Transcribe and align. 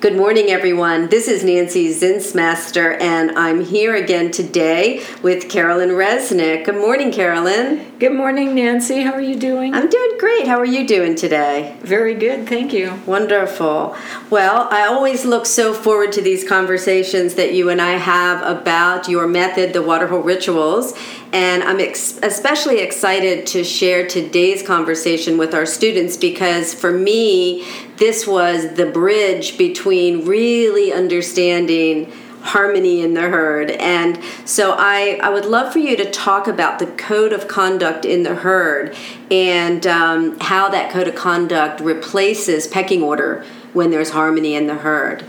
Good 0.00 0.14
morning, 0.14 0.46
everyone. 0.50 1.08
This 1.08 1.26
is 1.26 1.42
Nancy 1.42 1.92
Zinsmaster, 1.92 2.96
and 3.00 3.32
I'm 3.32 3.64
here 3.64 3.96
again 3.96 4.30
today 4.30 5.04
with 5.24 5.48
Carolyn 5.48 5.88
Resnick. 5.88 6.66
Good 6.66 6.76
morning, 6.76 7.10
Carolyn. 7.10 7.98
Good 7.98 8.12
morning, 8.12 8.54
Nancy. 8.54 9.02
How 9.02 9.14
are 9.14 9.20
you 9.20 9.34
doing? 9.34 9.74
I'm 9.74 9.88
doing 9.88 10.16
great. 10.20 10.46
How 10.46 10.56
are 10.60 10.64
you 10.64 10.86
doing 10.86 11.16
today? 11.16 11.76
Very 11.80 12.14
good, 12.14 12.48
thank 12.48 12.72
you. 12.72 12.94
Wonderful. 13.06 13.96
Well, 14.30 14.68
I 14.70 14.86
always 14.86 15.24
look 15.24 15.46
so 15.46 15.74
forward 15.74 16.12
to 16.12 16.22
these 16.22 16.48
conversations 16.48 17.34
that 17.34 17.52
you 17.54 17.68
and 17.68 17.82
I 17.82 17.94
have 17.94 18.40
about 18.46 19.08
your 19.08 19.26
method, 19.26 19.72
the 19.72 19.82
Waterhole 19.82 20.22
Rituals, 20.22 20.96
and 21.32 21.62
I'm 21.62 21.80
ex- 21.80 22.18
especially 22.22 22.78
excited 22.78 23.46
to 23.48 23.62
share 23.62 24.06
today's 24.06 24.62
conversation 24.62 25.36
with 25.36 25.54
our 25.54 25.66
students 25.66 26.16
because 26.16 26.74
for 26.74 26.90
me, 26.90 27.66
this 27.96 28.26
was 28.26 28.74
the 28.74 28.86
bridge 28.86 29.58
between 29.58 30.24
really 30.24 30.92
understanding 30.92 32.10
harmony 32.40 33.02
in 33.02 33.14
the 33.14 33.28
herd. 33.28 33.70
And 33.72 34.18
so 34.44 34.74
I, 34.78 35.20
I 35.22 35.28
would 35.28 35.44
love 35.44 35.72
for 35.72 35.80
you 35.80 35.96
to 35.96 36.10
talk 36.10 36.46
about 36.46 36.78
the 36.78 36.86
code 36.86 37.32
of 37.32 37.46
conduct 37.46 38.04
in 38.04 38.22
the 38.22 38.36
herd 38.36 38.96
and 39.30 39.86
um, 39.86 40.38
how 40.40 40.68
that 40.70 40.90
code 40.90 41.08
of 41.08 41.14
conduct 41.14 41.80
replaces 41.80 42.66
pecking 42.66 43.02
order 43.02 43.44
when 43.74 43.90
there's 43.90 44.10
harmony 44.10 44.54
in 44.54 44.66
the 44.66 44.76
herd. 44.76 45.24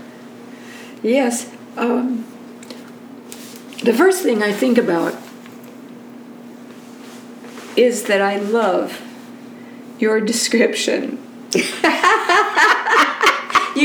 Yes. 1.02 1.52
Um, 1.76 2.24
the 3.82 3.92
first 3.92 4.22
thing 4.22 4.42
I 4.42 4.52
think 4.52 4.78
about 4.78 5.14
is 7.80 8.04
that 8.04 8.20
I 8.20 8.36
love 8.36 9.00
your 9.98 10.20
description. 10.20 11.18
you 11.54 11.62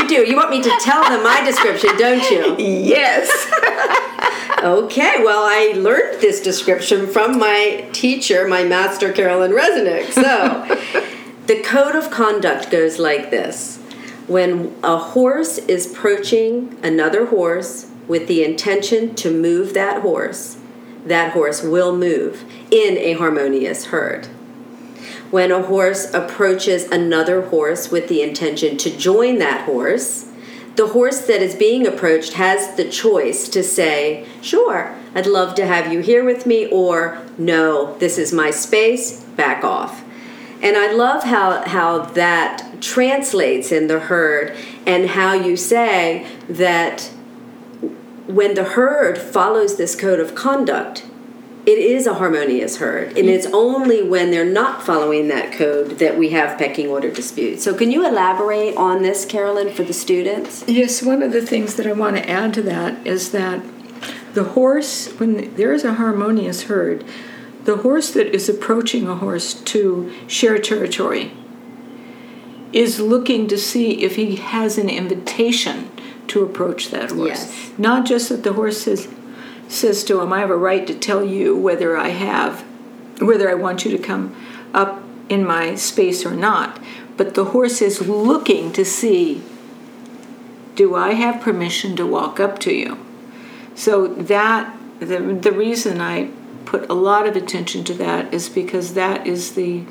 do. 0.07 0.25
You 0.27 0.35
want 0.35 0.49
me 0.49 0.61
to 0.61 0.77
tell 0.81 1.03
them 1.03 1.23
my 1.23 1.41
description, 1.45 1.97
don't 1.97 2.29
you? 2.29 2.57
Yes. 2.57 3.29
okay, 4.63 5.23
well, 5.23 5.45
I 5.45 5.73
learned 5.77 6.19
this 6.19 6.41
description 6.41 7.07
from 7.07 7.39
my 7.39 7.87
teacher, 7.93 8.45
my 8.47 8.65
master, 8.65 9.13
Carolyn 9.13 9.51
Resnick. 9.51 10.11
So, 10.11 10.65
the 11.47 11.61
code 11.61 11.95
of 11.95 12.11
conduct 12.11 12.69
goes 12.69 12.99
like 12.99 13.31
this 13.31 13.77
When 14.27 14.75
a 14.83 14.97
horse 14.97 15.57
is 15.57 15.89
approaching 15.89 16.77
another 16.83 17.27
horse 17.27 17.89
with 18.09 18.27
the 18.27 18.43
intention 18.43 19.15
to 19.15 19.31
move 19.31 19.73
that 19.73 20.01
horse, 20.01 20.57
that 21.05 21.33
horse 21.33 21.63
will 21.63 21.95
move 21.95 22.43
in 22.71 22.97
a 22.97 23.13
harmonious 23.13 23.85
herd. 23.85 24.25
When 25.31 25.51
a 25.51 25.63
horse 25.63 26.13
approaches 26.13 26.85
another 26.85 27.41
horse 27.43 27.91
with 27.91 28.07
the 28.07 28.21
intention 28.21 28.77
to 28.77 28.95
join 28.95 29.39
that 29.39 29.65
horse, 29.65 30.31
the 30.75 30.87
horse 30.87 31.25
that 31.27 31.41
is 31.41 31.55
being 31.55 31.87
approached 31.87 32.33
has 32.33 32.75
the 32.75 32.89
choice 32.89 33.47
to 33.49 33.63
say, 33.63 34.27
Sure, 34.41 34.95
I'd 35.13 35.25
love 35.25 35.55
to 35.55 35.65
have 35.65 35.91
you 35.91 35.99
here 35.99 36.23
with 36.23 36.45
me, 36.45 36.67
or 36.67 37.21
No, 37.37 37.97
this 37.97 38.17
is 38.17 38.33
my 38.33 38.51
space, 38.51 39.21
back 39.23 39.63
off. 39.63 40.03
And 40.61 40.75
I 40.75 40.91
love 40.91 41.23
how, 41.23 41.61
how 41.67 41.99
that 41.99 42.81
translates 42.81 43.71
in 43.71 43.87
the 43.87 43.99
herd 43.99 44.55
and 44.85 45.09
how 45.09 45.33
you 45.33 45.55
say 45.57 46.27
that 46.49 47.09
when 48.27 48.55
the 48.55 48.63
herd 48.63 49.17
follows 49.17 49.77
this 49.77 49.95
code 49.95 50.19
of 50.19 50.35
conduct, 50.35 51.05
it 51.65 51.79
is 51.79 52.05
a 52.05 52.15
harmonious 52.15 52.77
herd. 52.77 53.17
And 53.17 53.27
it's 53.27 53.47
only 53.47 54.03
when 54.03 54.29
they're 54.29 54.45
not 54.45 54.83
following 54.83 55.27
that 55.29 55.51
code 55.51 55.97
that 55.99 56.17
we 56.17 56.29
have 56.29 56.57
pecking 56.59 56.87
order 56.87 57.09
disputes. 57.09 57.63
So, 57.63 57.73
can 57.73 57.91
you 57.91 58.05
elaborate 58.07 58.75
on 58.75 59.01
this, 59.01 59.25
Carolyn, 59.25 59.73
for 59.73 59.83
the 59.83 59.93
students? 59.93 60.63
Yes, 60.67 61.01
one 61.01 61.23
of 61.23 61.31
the 61.31 61.41
things 61.41 61.75
that 61.75 61.87
I 61.87 61.93
want 61.93 62.17
to 62.17 62.29
add 62.29 62.53
to 62.55 62.61
that 62.63 63.05
is 63.05 63.31
that 63.31 63.63
the 64.33 64.43
horse, 64.43 65.07
when 65.19 65.55
there 65.55 65.73
is 65.73 65.83
a 65.83 65.95
harmonious 65.95 66.63
herd, 66.63 67.03
the 67.63 67.77
horse 67.77 68.11
that 68.11 68.27
is 68.27 68.47
approaching 68.47 69.07
a 69.07 69.15
horse 69.15 69.55
to 69.55 70.13
share 70.27 70.59
territory 70.59 71.31
is 72.71 72.99
looking 72.99 73.47
to 73.47 73.57
see 73.57 74.03
if 74.03 74.17
he 74.17 74.35
has 74.35 74.77
an 74.77 74.89
invitation 74.89 75.89
to 76.27 76.43
approach 76.43 76.89
that 76.91 77.11
horse. 77.11 77.27
Yes. 77.27 77.71
Not 77.77 78.05
just 78.05 78.29
that 78.29 78.43
the 78.43 78.53
horse 78.53 78.83
says 78.83 79.07
says 79.67 80.03
to 80.03 80.21
him, 80.21 80.31
I 80.31 80.39
have 80.39 80.51
a 80.51 80.57
right 80.57 80.85
to 80.85 80.93
tell 80.93 81.23
you 81.23 81.57
whether 81.57 81.97
I 81.97 82.09
have 82.09 82.63
whether 83.19 83.49
I 83.49 83.53
want 83.53 83.85
you 83.85 83.91
to 83.91 83.97
come 83.97 84.35
up 84.73 85.01
in 85.29 85.45
my 85.45 85.75
space 85.75 86.25
or 86.25 86.35
not. 86.35 86.79
But 87.17 87.33
the 87.33 87.45
horse 87.45 87.81
is 87.81 88.07
looking 88.07 88.73
to 88.73 88.83
see 88.85 89.41
do 90.75 90.93
I 90.93 91.13
have 91.13 91.41
permission 91.41 91.95
to 91.95 92.05
walk 92.05 92.39
up 92.39 92.59
to 92.59 92.73
you? 92.73 92.97
So 93.75 94.07
that 94.07 94.77
the, 94.99 95.19
the 95.19 95.51
reason 95.51 96.01
I 96.01 96.31
put 96.65 96.89
a 96.89 96.93
lot 96.93 97.27
of 97.27 97.35
attention 97.35 97.83
to 97.85 97.93
that 97.95 98.33
is 98.33 98.49
because 98.49 98.93
that 98.93 99.25
is 99.25 99.55
the 99.55 99.85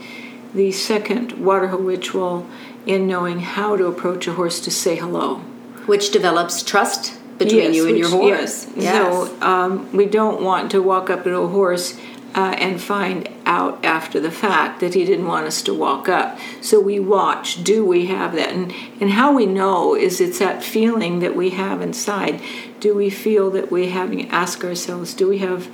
the 0.55 0.71
second 0.71 1.33
waterhole 1.33 1.81
ritual 1.81 2.47
in 2.87 3.09
knowing 3.09 3.41
how 3.41 3.77
to 3.77 3.87
approach 3.87 4.29
a 4.29 4.35
horse 4.35 4.61
to 4.61 4.71
say 4.71 4.95
hello. 4.97 5.43
Which 5.87 6.11
develops 6.13 6.63
trust 6.63 7.15
between 7.39 7.65
Yes, 7.65 7.75
you 7.77 7.89
and 7.89 7.99
your 7.99 8.11
which- 8.11 8.37
horse. 8.39 8.67
yes. 8.77 8.95
So 8.95 9.37
um, 9.43 9.91
we 9.93 10.07
don't 10.07 10.43
want 10.43 10.71
to 10.71 10.81
walk 10.83 11.11
up 11.11 11.25
to 11.25 11.37
a 11.37 11.49
horse 11.49 11.97
uh, 12.35 12.55
and 12.59 12.81
find 12.81 13.29
out 13.47 13.85
after 13.85 14.19
the 14.19 14.31
fact 14.31 14.81
that 14.81 14.95
he 14.95 15.05
didn't 15.05 15.27
want 15.27 15.47
us 15.47 15.63
to 15.63 15.75
walk 15.75 16.09
up. 16.09 16.39
So 16.61 16.81
we 16.81 16.99
watch. 16.99 17.63
Do 17.63 17.85
we 17.85 18.07
have 18.07 18.35
that? 18.35 18.51
And 18.53 18.73
and 19.01 19.11
how 19.11 19.33
we 19.35 19.47
know 19.47 19.95
is 19.95 20.21
it's 20.21 20.39
that 20.39 20.63
feeling 20.63 21.21
that 21.21 21.37
we 21.37 21.51
have 21.51 21.81
inside. 21.81 22.41
Do 22.81 22.95
we 22.95 23.11
feel 23.11 23.51
that 23.51 23.71
we 23.71 23.91
having 23.91 24.31
ask 24.31 24.65
ourselves? 24.65 25.13
Do 25.15 25.29
we 25.29 25.39
have? 25.39 25.69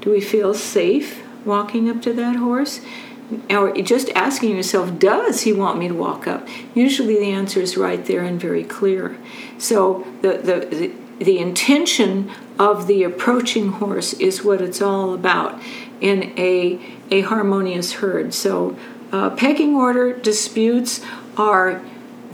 Do 0.00 0.10
we 0.10 0.20
feel 0.20 0.54
safe 0.54 1.22
walking 1.44 1.88
up 1.90 2.00
to 2.02 2.12
that 2.14 2.36
horse? 2.36 2.80
Or 3.50 3.72
just 3.82 4.10
asking 4.10 4.54
yourself, 4.54 4.98
does 4.98 5.42
he 5.42 5.52
want 5.52 5.78
me 5.78 5.88
to 5.88 5.94
walk 5.94 6.28
up? 6.28 6.46
Usually 6.74 7.18
the 7.18 7.32
answer 7.32 7.60
is 7.60 7.76
right 7.76 8.04
there 8.04 8.22
and 8.22 8.40
very 8.40 8.62
clear. 8.62 9.18
So 9.58 10.06
the, 10.22 10.38
the, 10.38 10.76
the, 10.76 10.92
the 11.24 11.38
intention 11.38 12.30
of 12.58 12.86
the 12.86 13.02
approaching 13.02 13.72
horse 13.72 14.12
is 14.14 14.44
what 14.44 14.60
it's 14.60 14.80
all 14.80 15.12
about 15.12 15.60
in 16.00 16.38
a, 16.38 16.78
a 17.10 17.22
harmonious 17.22 17.94
herd. 17.94 18.32
So 18.32 18.76
uh, 19.12 19.30
pecking 19.30 19.74
order 19.74 20.12
disputes 20.12 21.00
are 21.36 21.82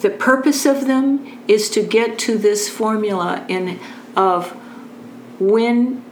the 0.01 0.11
purpose 0.11 0.67
of 0.67 0.87
them 0.87 1.43
is 1.49 1.71
to 1.71 1.83
get 1.83 2.19
to 2.21 2.37
this 2.37 2.69
formula 2.69 3.45
in 3.49 3.79
of 4.17 4.51
when 5.41 6.05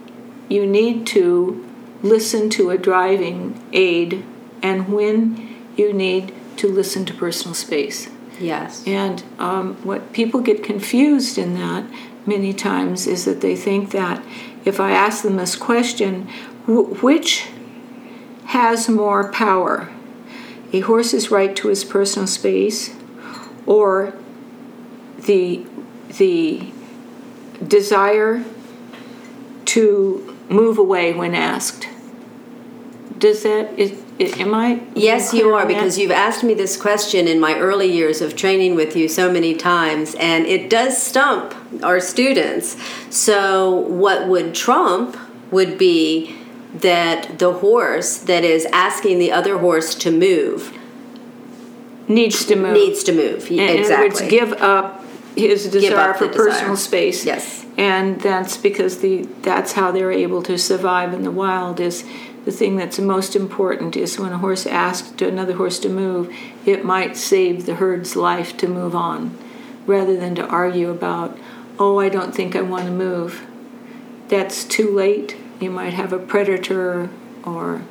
you 0.49 0.67
need 0.67 1.07
to 1.07 1.67
listen 2.03 2.49
to 2.51 2.71
a 2.71 2.79
driving 2.79 3.63
aid 3.73 4.25
and 4.63 4.89
when 4.89 5.57
you 5.77 5.93
need 5.93 6.35
to 6.57 6.69
listen 6.69 7.05
to 7.07 7.15
personal 7.15 7.55
space. 7.55 8.09
Yes. 8.39 8.87
And 8.87 9.23
um, 9.39 9.75
what 9.85 10.13
people 10.13 10.41
get 10.41 10.65
confused 10.65 11.39
in 11.39 11.55
that 11.55 11.85
many 12.27 12.53
times 12.53 13.07
is 13.07 13.25
that 13.25 13.41
they 13.41 13.57
think 13.57 13.91
that 13.91 14.25
if 14.65 14.81
I 14.81 14.93
ask 14.93 15.23
them 15.23 15.37
this 15.37 15.57
question, 15.57 16.27
wh- 16.67 17.03
which 17.03 17.49
has 18.47 18.89
more 18.89 19.31
power? 19.31 19.91
A 20.73 20.81
horse's 20.81 21.31
right 21.31 21.55
to 21.57 21.69
his 21.69 21.85
personal 21.85 22.27
space 22.27 22.95
or 23.67 24.15
the, 25.19 25.67
the 26.19 26.73
desire 27.67 28.45
to 29.67 30.37
move 30.49 30.79
away 30.79 31.13
when 31.13 31.35
asked? 31.35 31.89
Does 33.19 33.43
that, 33.43 33.79
is, 33.79 34.03
am 34.21 34.55
I? 34.55 34.81
Yes, 34.95 35.33
you 35.33 35.55
are, 35.55 35.67
because 35.67 35.99
you've 35.99 36.11
asked 36.11 36.45
me 36.45 36.55
this 36.55 36.77
question 36.77 37.27
in 37.27 37.41
my 37.41 37.59
early 37.59 37.91
years 37.91 38.21
of 38.21 38.37
training 38.37 38.75
with 38.75 38.95
you 38.95 39.09
so 39.09 39.33
many 39.33 39.55
times, 39.55 40.15
and 40.17 40.47
it 40.47 40.69
does 40.69 41.01
stump 41.01 41.55
our 41.83 42.01
students. 42.01 42.77
So, 43.09 43.71
what 43.71 44.29
would 44.29 44.55
trump 44.55 45.17
would 45.51 45.79
be 45.79 46.37
that 46.75 47.39
the 47.39 47.55
horse 47.55 48.19
that 48.19 48.45
is 48.45 48.67
asking 48.67 49.19
the 49.19 49.33
other 49.33 49.59
horse 49.59 49.95
to 49.97 50.11
move 50.11 50.77
needs 52.09 52.45
to 52.45 52.57
move. 52.57 52.75
needs 52.75 53.03
to 53.05 53.13
move. 53.13 53.45
Other 53.45 53.63
exactly. 53.63 54.09
words, 54.09 54.21
give 54.23 54.53
up 54.55 55.05
his 55.37 55.69
desire 55.69 56.11
up 56.11 56.19
for 56.19 56.29
desire. 56.29 56.51
personal 56.51 56.77
space. 56.77 57.25
Yes. 57.25 57.65
And 57.77 58.21
that's 58.21 58.57
because 58.57 58.99
the 58.99 59.23
that's 59.43 59.73
how 59.73 59.91
they're 59.91 60.13
able 60.13 60.43
to 60.43 60.59
survive 60.59 61.15
in 61.15 61.23
the 61.23 61.31
wild 61.31 61.81
is 61.81 62.05
the 62.45 62.53
thing 62.53 62.77
that's 62.77 62.99
most 62.99 63.37
important 63.37 63.97
is 63.97 64.19
when 64.19 64.33
a 64.33 64.39
horse 64.39 64.67
asks 64.67 65.21
another 65.23 65.55
horse 65.55 65.79
to 65.81 65.89
move, 65.89 66.35
it 66.65 66.85
might 66.85 67.17
save 67.17 67.67
the 67.67 67.75
herd's 67.75 68.17
life 68.17 68.57
to 68.59 68.67
move 68.67 68.95
on 68.95 69.37
rather 69.87 70.17
than 70.17 70.35
to 70.37 70.47
argue 70.47 70.91
about, 70.91 71.39
oh, 71.79 71.99
I 71.99 72.09
don't 72.09 72.35
think 72.35 72.57
I 72.57 72.63
want 72.63 72.85
to 72.85 72.91
move. 72.91 73.47
That's 74.29 74.65
too 74.65 74.91
late. 74.91 75.37
You 75.61 75.71
might 75.71 75.93
have 75.93 76.13
a 76.13 76.19
predator 76.19 77.11
or 77.45 77.83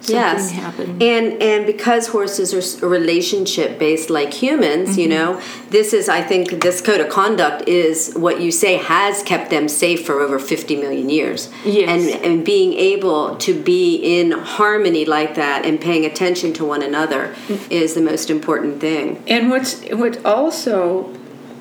something 0.00 0.14
yes. 0.14 0.50
happened. 0.50 1.02
And 1.02 1.42
and 1.42 1.66
because 1.66 2.08
horses 2.08 2.54
are 2.54 2.88
relationship 2.88 3.78
based 3.78 4.10
like 4.10 4.32
humans, 4.32 4.90
mm-hmm. 4.90 5.00
you 5.00 5.08
know, 5.08 5.42
this 5.70 5.92
is 5.92 6.08
I 6.08 6.22
think 6.22 6.62
this 6.62 6.80
code 6.80 7.00
of 7.00 7.08
conduct 7.08 7.68
is 7.68 8.14
what 8.14 8.40
you 8.40 8.50
say 8.50 8.76
has 8.76 9.22
kept 9.22 9.50
them 9.50 9.68
safe 9.68 10.04
for 10.06 10.20
over 10.20 10.38
50 10.38 10.76
million 10.76 11.08
years. 11.08 11.50
Yes. 11.64 11.88
And 11.88 12.24
and 12.24 12.44
being 12.44 12.72
able 12.74 13.36
to 13.36 13.60
be 13.62 13.96
in 14.18 14.32
harmony 14.32 15.04
like 15.04 15.34
that 15.34 15.64
and 15.64 15.80
paying 15.80 16.04
attention 16.04 16.52
to 16.54 16.64
one 16.64 16.82
another 16.82 17.34
mm-hmm. 17.46 17.72
is 17.72 17.94
the 17.94 18.02
most 18.02 18.30
important 18.30 18.80
thing. 18.80 19.22
And 19.26 19.50
what's 19.50 19.82
what 19.90 20.24
also 20.24 21.14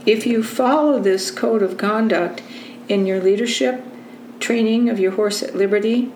if 0.05 0.25
you 0.25 0.41
follow 0.41 0.99
this 0.99 1.29
code 1.29 1.61
of 1.61 1.77
conduct 1.77 2.41
in 2.87 3.05
your 3.05 3.21
leadership 3.21 3.83
training 4.39 4.89
of 4.89 4.99
your 4.99 5.11
horse 5.11 5.43
at 5.43 5.55
liberty, 5.55 6.11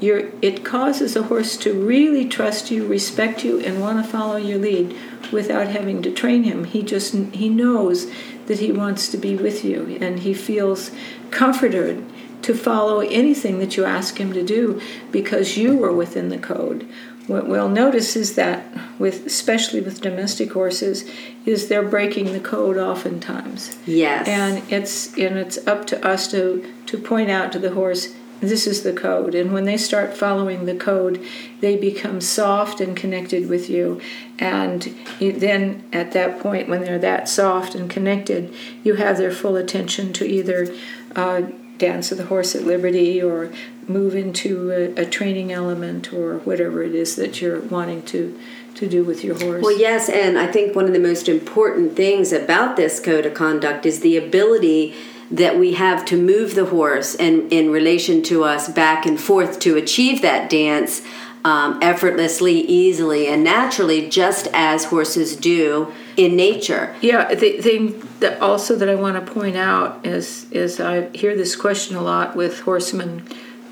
it 0.00 0.64
causes 0.64 1.16
a 1.16 1.24
horse 1.24 1.56
to 1.58 1.72
really 1.72 2.28
trust 2.28 2.70
you, 2.70 2.86
respect 2.86 3.44
you, 3.44 3.60
and 3.60 3.80
want 3.80 4.04
to 4.04 4.10
follow 4.10 4.36
your 4.36 4.58
lead 4.58 4.96
without 5.32 5.68
having 5.68 6.02
to 6.02 6.12
train 6.12 6.44
him. 6.44 6.64
He 6.64 6.82
just 6.82 7.14
he 7.14 7.48
knows 7.48 8.10
that 8.46 8.60
he 8.60 8.72
wants 8.72 9.08
to 9.08 9.16
be 9.16 9.36
with 9.36 9.64
you, 9.64 9.98
and 10.00 10.20
he 10.20 10.34
feels 10.34 10.90
comforted 11.30 12.04
to 12.42 12.54
follow 12.54 13.00
anything 13.00 13.58
that 13.58 13.76
you 13.76 13.84
ask 13.84 14.18
him 14.18 14.32
to 14.32 14.42
do 14.42 14.80
because 15.10 15.56
you 15.56 15.82
are 15.84 15.92
within 15.92 16.28
the 16.28 16.38
code. 16.38 16.88
What 17.26 17.46
we'll 17.46 17.68
notice 17.68 18.16
is 18.16 18.36
that, 18.36 18.64
with 18.98 19.26
especially 19.26 19.82
with 19.82 20.00
domestic 20.00 20.52
horses, 20.52 21.04
is 21.44 21.68
they're 21.68 21.86
breaking 21.86 22.32
the 22.32 22.40
code 22.40 22.78
oftentimes. 22.78 23.76
Yes. 23.84 24.26
And 24.26 24.62
it's 24.72 25.12
and 25.18 25.36
it's 25.36 25.58
up 25.66 25.86
to 25.88 26.06
us 26.06 26.30
to 26.30 26.72
to 26.86 26.98
point 26.98 27.30
out 27.30 27.52
to 27.52 27.58
the 27.58 27.74
horse 27.74 28.14
this 28.40 28.66
is 28.66 28.82
the 28.82 28.92
code. 28.92 29.34
And 29.34 29.52
when 29.52 29.64
they 29.64 29.76
start 29.76 30.16
following 30.16 30.64
the 30.64 30.76
code, 30.76 31.24
they 31.60 31.76
become 31.76 32.20
soft 32.20 32.80
and 32.80 32.96
connected 32.96 33.48
with 33.48 33.68
you. 33.68 34.00
And 34.38 34.94
then 35.20 35.84
at 35.92 36.12
that 36.12 36.40
point, 36.40 36.68
when 36.68 36.82
they're 36.82 36.98
that 36.98 37.28
soft 37.28 37.74
and 37.74 37.90
connected, 37.90 38.54
you 38.84 38.94
have 38.94 39.18
their 39.18 39.32
full 39.32 39.56
attention 39.56 40.12
to 40.14 40.24
either 40.24 40.72
uh, 41.16 41.42
dance 41.78 42.12
of 42.12 42.18
the 42.18 42.26
horse 42.26 42.54
at 42.54 42.62
liberty 42.62 43.22
or 43.22 43.52
move 43.86 44.14
into 44.14 44.70
a, 44.70 45.02
a, 45.02 45.06
training 45.06 45.50
element 45.50 46.12
or 46.12 46.38
whatever 46.38 46.82
it 46.82 46.94
is 46.94 47.16
that 47.16 47.40
you're 47.40 47.60
wanting 47.60 48.02
to 48.02 48.38
to 48.74 48.88
do 48.88 49.02
with 49.02 49.24
your 49.24 49.36
horse. 49.36 49.62
Well, 49.62 49.76
yes, 49.76 50.08
and 50.08 50.38
I 50.38 50.46
think 50.46 50.76
one 50.76 50.84
of 50.84 50.92
the 50.92 51.00
most 51.00 51.28
important 51.28 51.96
things 51.96 52.32
about 52.32 52.76
this 52.76 53.00
code 53.00 53.26
of 53.26 53.34
conduct 53.34 53.84
is 53.84 54.00
the 54.00 54.16
ability 54.16 54.94
that 55.30 55.58
we 55.58 55.74
have 55.74 56.04
to 56.06 56.16
move 56.16 56.54
the 56.54 56.66
horse 56.66 57.14
and 57.14 57.52
in 57.52 57.70
relation 57.70 58.22
to 58.22 58.44
us 58.44 58.68
back 58.68 59.04
and 59.04 59.20
forth 59.20 59.58
to 59.60 59.76
achieve 59.76 60.22
that 60.22 60.48
dance 60.48 61.02
um, 61.44 61.78
effortlessly, 61.82 62.60
easily, 62.60 63.28
and 63.28 63.44
naturally, 63.44 64.08
just 64.08 64.48
as 64.52 64.86
horses 64.86 65.36
do 65.36 65.92
in 66.16 66.36
nature. 66.36 66.94
Yeah, 67.00 67.34
the 67.34 67.60
thing 67.62 68.06
that 68.20 68.40
also 68.42 68.74
that 68.76 68.88
I 68.88 68.94
want 68.94 69.24
to 69.24 69.32
point 69.32 69.56
out 69.56 70.04
is 70.04 70.50
is 70.50 70.80
I 70.80 71.08
hear 71.10 71.36
this 71.36 71.54
question 71.56 71.96
a 71.96 72.02
lot 72.02 72.34
with 72.34 72.60
horsemen, 72.60 73.22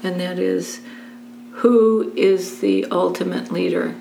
and 0.02 0.20
that 0.20 0.38
is, 0.38 0.80
who 1.52 2.12
is 2.16 2.60
the 2.60 2.86
ultimate 2.86 3.50
leader? 3.50 3.94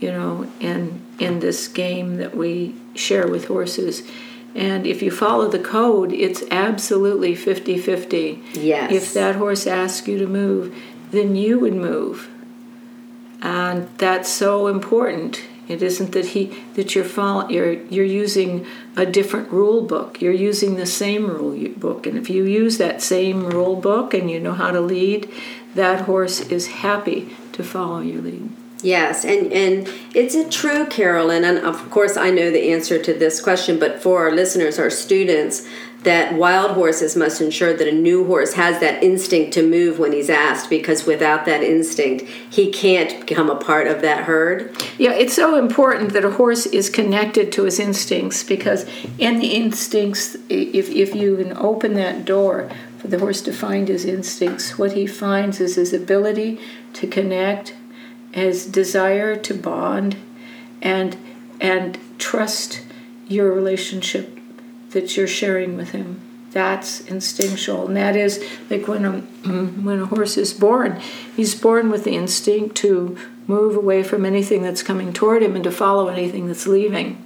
You 0.00 0.12
know, 0.12 0.50
in 0.60 1.02
in 1.18 1.40
this 1.40 1.68
game 1.68 2.16
that 2.16 2.36
we 2.36 2.74
share 2.94 3.26
with 3.26 3.46
horses. 3.46 4.08
And 4.54 4.86
if 4.86 5.00
you 5.02 5.10
follow 5.10 5.48
the 5.48 5.60
code, 5.60 6.12
it's 6.12 6.42
absolutely 6.50 7.34
50 7.34 7.78
50. 7.78 8.42
Yes. 8.54 8.92
If 8.92 9.14
that 9.14 9.36
horse 9.36 9.66
asks 9.66 10.08
you 10.08 10.18
to 10.18 10.26
move, 10.26 10.74
then 11.10 11.36
you 11.36 11.58
would 11.58 11.74
move. 11.74 12.28
And 13.42 13.88
that's 13.98 14.28
so 14.28 14.66
important. 14.66 15.42
It 15.68 15.82
isn't 15.82 16.10
that 16.12 16.26
he 16.26 16.52
that 16.74 16.96
you're 16.96 17.04
follow, 17.04 17.48
you're 17.48 17.74
you're 17.84 18.04
using 18.04 18.66
a 18.96 19.06
different 19.06 19.52
rule 19.52 19.82
book. 19.82 20.20
You're 20.20 20.32
using 20.32 20.74
the 20.74 20.84
same 20.84 21.28
rule 21.28 21.68
book, 21.76 22.08
and 22.08 22.18
if 22.18 22.28
you 22.28 22.44
use 22.44 22.76
that 22.78 23.00
same 23.00 23.46
rule 23.46 23.76
book 23.76 24.12
and 24.12 24.28
you 24.28 24.40
know 24.40 24.54
how 24.54 24.72
to 24.72 24.80
lead, 24.80 25.32
that 25.76 26.02
horse 26.06 26.40
is 26.40 26.66
happy 26.66 27.36
to 27.52 27.62
follow 27.62 28.00
your 28.00 28.20
lead. 28.20 28.50
Yes, 28.82 29.24
and 29.24 29.52
and 29.52 29.88
it's 30.14 30.34
a 30.34 30.48
true, 30.48 30.86
Carolyn, 30.86 31.44
and 31.44 31.58
of 31.58 31.90
course 31.90 32.16
I 32.16 32.30
know 32.30 32.50
the 32.50 32.72
answer 32.72 33.02
to 33.02 33.12
this 33.12 33.40
question, 33.40 33.78
but 33.78 34.02
for 34.02 34.20
our 34.20 34.32
listeners, 34.32 34.78
our 34.78 34.90
students, 34.90 35.66
that 36.02 36.32
wild 36.34 36.70
horses 36.70 37.14
must 37.14 37.42
ensure 37.42 37.74
that 37.74 37.86
a 37.86 37.92
new 37.92 38.24
horse 38.24 38.54
has 38.54 38.80
that 38.80 39.02
instinct 39.02 39.52
to 39.52 39.62
move 39.62 39.98
when 39.98 40.12
he's 40.12 40.30
asked, 40.30 40.70
because 40.70 41.04
without 41.04 41.44
that 41.44 41.62
instinct, 41.62 42.24
he 42.24 42.72
can't 42.72 43.20
become 43.26 43.50
a 43.50 43.56
part 43.56 43.86
of 43.86 44.00
that 44.00 44.24
herd. 44.24 44.74
Yeah, 44.96 45.12
it's 45.12 45.34
so 45.34 45.58
important 45.58 46.14
that 46.14 46.24
a 46.24 46.30
horse 46.30 46.64
is 46.64 46.88
connected 46.88 47.52
to 47.52 47.64
his 47.64 47.78
instincts, 47.78 48.42
because 48.42 48.86
in 49.18 49.40
the 49.40 49.48
instincts, 49.48 50.36
if 50.48 50.88
if 50.88 51.14
you 51.14 51.36
can 51.36 51.54
open 51.58 51.94
that 51.94 52.24
door 52.24 52.70
for 52.96 53.08
the 53.08 53.18
horse 53.18 53.42
to 53.42 53.52
find 53.52 53.88
his 53.88 54.06
instincts, 54.06 54.78
what 54.78 54.92
he 54.92 55.06
finds 55.06 55.60
is 55.60 55.76
his 55.76 55.92
ability 55.92 56.58
to 56.94 57.06
connect 57.06 57.74
his 58.32 58.66
desire 58.66 59.36
to 59.36 59.54
bond 59.54 60.16
and 60.82 61.16
and 61.60 61.98
trust 62.18 62.82
your 63.28 63.52
relationship 63.52 64.38
that 64.90 65.16
you're 65.16 65.26
sharing 65.26 65.76
with 65.76 65.90
him. 65.90 66.20
That's 66.52 67.00
instinctual. 67.02 67.86
And 67.86 67.96
that 67.96 68.16
is 68.16 68.44
like 68.68 68.88
when 68.88 69.04
a 69.04 69.12
when 69.50 70.00
a 70.00 70.06
horse 70.06 70.36
is 70.36 70.52
born 70.52 71.00
he's 71.36 71.54
born 71.54 71.90
with 71.90 72.04
the 72.04 72.16
instinct 72.16 72.76
to 72.76 73.16
move 73.46 73.76
away 73.76 74.02
from 74.02 74.24
anything 74.24 74.62
that's 74.62 74.82
coming 74.82 75.12
toward 75.12 75.42
him 75.42 75.54
and 75.54 75.64
to 75.64 75.70
follow 75.70 76.08
anything 76.08 76.46
that's 76.46 76.66
leaving. 76.66 77.22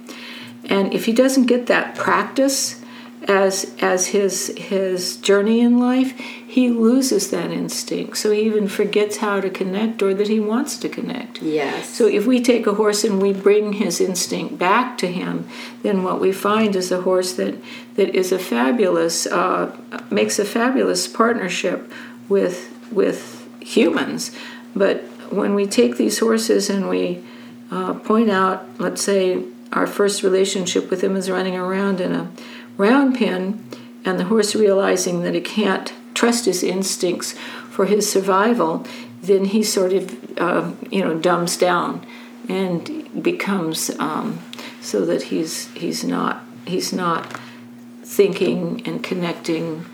And 0.65 0.93
if 0.93 1.05
he 1.05 1.11
doesn't 1.11 1.45
get 1.45 1.67
that 1.67 1.95
practice 1.95 2.81
as 3.27 3.75
as 3.81 4.07
his 4.07 4.53
his 4.55 5.17
journey 5.17 5.59
in 5.59 5.79
life, 5.79 6.17
he 6.19 6.69
loses 6.69 7.31
that 7.31 7.51
instinct. 7.51 8.17
So 8.17 8.31
he 8.31 8.41
even 8.41 8.67
forgets 8.67 9.17
how 9.17 9.41
to 9.41 9.49
connect 9.49 10.01
or 10.01 10.13
that 10.13 10.27
he 10.27 10.39
wants 10.39 10.77
to 10.79 10.89
connect. 10.89 11.41
Yes. 11.41 11.89
So 11.89 12.07
if 12.07 12.25
we 12.25 12.41
take 12.41 12.67
a 12.67 12.75
horse 12.75 13.03
and 13.03 13.21
we 13.21 13.33
bring 13.33 13.73
his 13.73 13.99
instinct 13.99 14.57
back 14.57 14.97
to 14.99 15.07
him, 15.07 15.47
then 15.81 16.03
what 16.03 16.21
we 16.21 16.31
find 16.31 16.75
is 16.75 16.91
a 16.91 17.01
horse 17.01 17.33
that 17.33 17.55
that 17.95 18.15
is 18.15 18.31
a 18.31 18.39
fabulous 18.39 19.25
uh, 19.25 19.75
makes 20.11 20.37
a 20.37 20.45
fabulous 20.45 21.07
partnership 21.07 21.91
with 22.29 22.71
with 22.91 23.47
humans. 23.59 24.31
But 24.75 25.03
when 25.31 25.55
we 25.55 25.65
take 25.65 25.97
these 25.97 26.19
horses 26.19 26.69
and 26.69 26.89
we 26.89 27.23
uh, 27.71 27.95
point 27.95 28.29
out, 28.29 28.65
let's 28.79 29.01
say, 29.01 29.43
our 29.73 29.87
first 29.87 30.23
relationship 30.23 30.89
with 30.89 31.03
him 31.03 31.15
is 31.15 31.29
running 31.29 31.55
around 31.55 31.99
in 31.99 32.13
a 32.13 32.29
round 32.77 33.17
pen, 33.17 33.63
and 34.03 34.19
the 34.19 34.25
horse 34.25 34.55
realizing 34.55 35.23
that 35.23 35.35
it 35.35 35.45
can't 35.45 35.93
trust 36.13 36.45
his 36.45 36.63
instincts 36.63 37.33
for 37.69 37.85
his 37.85 38.09
survival, 38.09 38.85
then 39.21 39.45
he 39.45 39.63
sort 39.63 39.93
of, 39.93 40.39
uh, 40.39 40.71
you 40.89 41.01
know, 41.01 41.17
dumbs 41.17 41.57
down 41.57 42.05
and 42.47 43.23
becomes 43.23 43.89
um, 43.99 44.39
so 44.81 45.05
that 45.05 45.23
he's 45.23 45.71
he's 45.73 46.03
not 46.03 46.43
he's 46.65 46.93
not 46.93 47.25
thinking 48.03 48.81
and 48.85 49.03
connecting, 49.03 49.85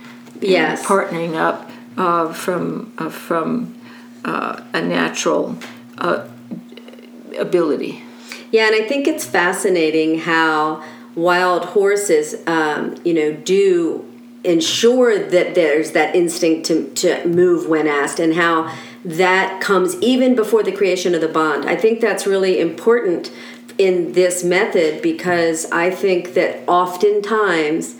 yes. 0.42 0.80
and 0.80 0.88
partnering 0.88 1.36
up 1.36 1.70
uh, 1.98 2.32
from 2.34 2.94
uh, 2.98 3.10
from 3.10 3.74
uh, 4.26 4.62
a 4.74 4.82
natural 4.82 5.58
uh, 5.98 6.28
ability. 7.40 8.04
Yeah, 8.52 8.68
and 8.68 8.76
I 8.76 8.86
think 8.86 9.08
it's 9.08 9.26
fascinating 9.26 10.20
how 10.20 10.84
wild 11.15 11.65
horses, 11.65 12.36
um, 12.48 12.96
you 13.03 13.13
know, 13.13 13.34
do 13.34 14.06
ensure 14.44 15.20
that 15.30 15.53
there's 15.56 15.91
that 15.91 16.15
instinct 16.15 16.65
to, 16.65 16.89
to 16.91 17.27
move 17.27 17.68
when 17.68 17.88
asked 17.88 18.20
and 18.20 18.34
how 18.34 18.75
that 19.03 19.62
comes 19.62 19.96
even 20.01 20.36
before 20.36 20.63
the 20.63 20.72
creation 20.72 21.13
of 21.13 21.22
the 21.22 21.27
bond. 21.27 21.65
I 21.70 21.75
think 21.75 22.01
that's 22.01 22.25
really 22.25 22.60
important 22.60 23.32
in 23.77 24.13
this 24.13 24.44
method 24.44 25.01
because 25.01 25.70
I 25.72 25.89
think 25.89 26.34
that 26.34 26.68
oftentimes 26.68 27.96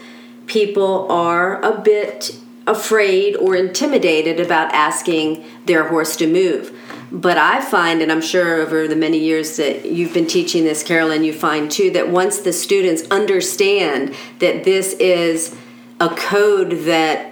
people 0.48 1.12
are 1.12 1.62
a 1.64 1.80
bit 1.80 2.38
afraid 2.68 3.36
or 3.36 3.56
intimidated 3.56 4.40
about 4.40 4.72
asking 4.74 5.44
their 5.66 5.88
horse 5.88 6.16
to 6.18 6.28
move. 6.28 6.78
But 7.12 7.38
I 7.38 7.60
find, 7.62 8.02
and 8.02 8.12
I'm 8.12 8.22
sure 8.22 8.62
over 8.62 8.88
the 8.88 8.96
many 8.96 9.18
years 9.18 9.58
that 9.58 9.86
you've 9.86 10.14
been 10.14 10.28
teaching 10.28 10.64
this, 10.64 10.82
Carolyn, 10.82 11.24
you 11.24 11.34
find 11.34 11.70
too 11.70 11.92
that 11.92 12.10
once 12.10 12.40
the 12.40 12.54
students 12.54 13.04
understand 13.12 14.16
that 14.40 14.64
this 14.64 14.94
is 14.94 15.56
a 16.00 16.10
code 16.10 16.72
that 16.86 17.28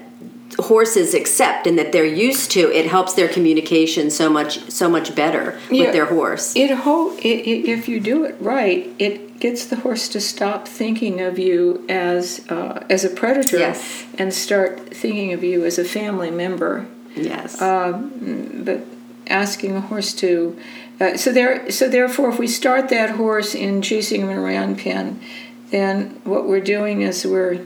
horses 0.58 1.14
accept 1.14 1.66
and 1.66 1.78
that 1.80 1.92
they're 1.92 2.04
used 2.04 2.52
to 2.52 2.72
it 2.76 2.86
helps 2.86 3.14
their 3.14 3.30
communication 3.30 4.10
so 4.10 4.30
much 4.30 4.70
so 4.70 4.90
much 4.90 5.16
better 5.16 5.58
yeah, 5.72 5.86
with 5.86 5.94
their 5.94 6.06
horse. 6.06 6.54
It, 6.56 6.72
ho- 6.72 7.16
it, 7.18 7.48
it, 7.48 7.70
if 7.70 7.88
you 7.88 8.02
do 8.02 8.26
it 8.26 8.36
right 8.40 8.90
it 9.00 9.40
gets 9.40 9.66
the 9.66 9.78
horse 9.78 10.10
to 10.10 10.20
stop 10.20 10.68
thinking 10.68 11.22
of 11.22 11.40
you 11.40 11.86
as 11.88 12.46
uh, 12.50 12.86
as 12.90 13.06
a 13.06 13.10
predator 13.10 13.60
yes. 13.60 14.06
and 14.18 14.34
start 14.34 14.94
thinking 14.94 15.34
of 15.34 15.44
you 15.44 15.64
as 15.66 15.80
a 15.80 15.86
family 15.86 16.32
member. 16.32 16.88
Yes. 17.16 17.62
Um, 17.62 18.64
but 18.66 18.82
asking 19.30 19.76
a 19.76 19.82
horse 19.82 20.14
to. 20.16 20.58
Uh, 21.00 21.16
so 21.16 21.32
there, 21.32 21.72
so 21.72 21.88
therefore, 21.88 22.30
if 22.30 22.40
we 22.40 22.48
start 22.48 22.90
that 22.90 23.12
horse 23.12 23.56
in 23.56 23.82
chasing 23.82 24.22
him 24.22 24.30
around 24.30 24.80
pen, 24.80 25.20
then 25.72 26.22
what 26.24 26.48
we're 26.48 26.60
doing 26.60 27.02
is 27.02 27.26
we're 27.26 27.66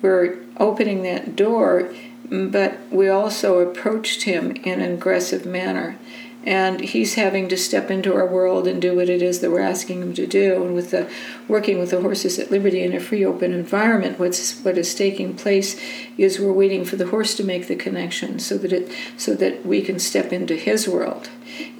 we're 0.00 0.38
opening 0.58 1.02
that 1.02 1.36
door, 1.36 1.92
but 2.28 2.78
we 2.90 3.08
also 3.08 3.60
approached 3.60 4.24
him 4.24 4.52
in 4.64 4.80
an 4.80 4.92
aggressive 4.92 5.46
manner 5.46 5.96
and 6.44 6.80
he's 6.80 7.14
having 7.14 7.48
to 7.48 7.56
step 7.56 7.90
into 7.90 8.14
our 8.14 8.26
world 8.26 8.66
and 8.66 8.82
do 8.82 8.96
what 8.96 9.08
it 9.08 9.22
is 9.22 9.40
that 9.40 9.50
we're 9.50 9.60
asking 9.60 10.02
him 10.02 10.14
to 10.14 10.26
do. 10.26 10.64
And 10.64 10.74
with 10.74 10.90
the 10.90 11.10
working 11.46 11.78
with 11.78 11.90
the 11.90 12.00
horses 12.00 12.38
at 12.38 12.50
liberty 12.50 12.82
in 12.82 12.92
a 12.92 13.00
free, 13.00 13.24
open 13.24 13.52
environment, 13.52 14.18
what's 14.18 14.60
what 14.60 14.76
is 14.76 14.94
taking 14.94 15.34
place 15.34 15.80
is 16.18 16.40
we're 16.40 16.52
waiting 16.52 16.84
for 16.84 16.96
the 16.96 17.08
horse 17.08 17.34
to 17.36 17.44
make 17.44 17.68
the 17.68 17.76
connection, 17.76 18.38
so 18.38 18.58
that 18.58 18.72
it 18.72 18.92
so 19.16 19.34
that 19.34 19.64
we 19.64 19.82
can 19.82 19.98
step 19.98 20.32
into 20.32 20.56
his 20.56 20.88
world. 20.88 21.30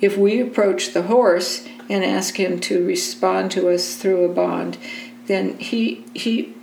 If 0.00 0.16
we 0.16 0.40
approach 0.40 0.92
the 0.92 1.02
horse 1.02 1.66
and 1.88 2.04
ask 2.04 2.38
him 2.38 2.60
to 2.60 2.84
respond 2.84 3.50
to 3.52 3.68
us 3.68 3.96
through 3.96 4.24
a 4.24 4.32
bond, 4.32 4.78
then 5.26 5.58
he 5.58 6.04
he 6.14 6.54